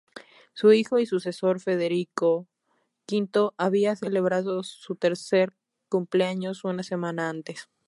[0.55, 2.47] Su hijo y sucesor, Federico
[3.07, 5.53] V, había celebrado su tercer
[5.89, 7.69] cumpleaños una semana antes.